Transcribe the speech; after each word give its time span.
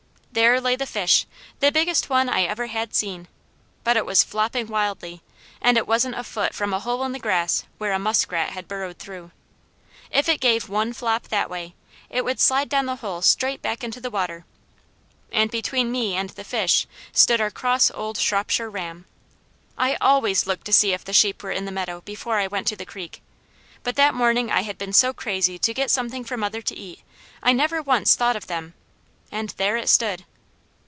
There 0.33 0.61
lay 0.61 0.77
the 0.77 0.85
fish, 0.87 1.25
the 1.59 1.73
biggest 1.73 2.09
one 2.09 2.29
I 2.29 2.43
ever 2.43 2.67
had 2.67 2.93
seen, 2.95 3.27
but 3.83 3.97
it 3.97 4.05
was 4.05 4.23
flopping 4.23 4.67
wildly, 4.67 5.21
and 5.59 5.75
it 5.75 5.85
wasn't 5.85 6.15
a 6.17 6.23
foot 6.23 6.53
from 6.55 6.73
a 6.73 6.79
hole 6.79 7.03
in 7.03 7.11
the 7.11 7.19
grass 7.19 7.65
where 7.79 7.91
a 7.91 7.99
muskrat 7.99 8.51
had 8.51 8.65
burrowed 8.65 8.97
through. 8.97 9.31
If 10.09 10.29
it 10.29 10.39
gave 10.39 10.69
one 10.69 10.93
flop 10.93 11.27
that 11.27 11.49
way, 11.49 11.75
it 12.09 12.23
would 12.23 12.39
slide 12.39 12.69
down 12.69 12.85
the 12.85 12.95
hole 12.95 13.21
straight 13.21 13.61
back 13.61 13.83
into 13.83 13.99
the 13.99 14.09
water; 14.09 14.45
and 15.33 15.51
between 15.51 15.91
me 15.91 16.15
and 16.15 16.29
the 16.29 16.45
fish 16.45 16.87
stood 17.11 17.41
our 17.41 17.51
cross 17.51 17.91
old 17.93 18.17
Shropshire 18.17 18.69
ram. 18.69 19.07
I 19.77 19.95
always 19.95 20.47
looked 20.47 20.65
to 20.67 20.73
see 20.73 20.93
if 20.93 21.03
the 21.03 21.11
sheep 21.11 21.43
were 21.43 21.51
in 21.51 21.65
the 21.65 21.73
meadow 21.73 22.03
before 22.05 22.39
I 22.39 22.47
went 22.47 22.67
to 22.67 22.77
the 22.77 22.85
creek, 22.85 23.21
but 23.83 23.97
that 23.97 24.15
morning 24.15 24.49
I 24.49 24.61
had 24.61 24.77
been 24.77 24.93
so 24.93 25.11
crazy 25.11 25.59
to 25.59 25.73
get 25.73 25.91
something 25.91 26.23
for 26.23 26.37
mother 26.37 26.61
to 26.61 26.75
eat, 26.77 27.01
I 27.43 27.51
never 27.51 27.81
once 27.81 28.15
thought 28.15 28.37
of 28.37 28.47
them 28.47 28.75
and 29.33 29.51
there 29.51 29.77
it 29.77 29.87
stood! 29.87 30.25